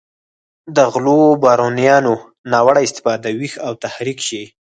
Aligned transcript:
د 0.75 0.77
غلو 0.93 1.19
بارونیانو 1.43 2.13
ناوړه 2.51 2.79
استفاده 2.87 3.29
ویښ 3.39 3.53
او 3.65 3.73
تحریک 3.83 4.19
شي. 4.27 4.43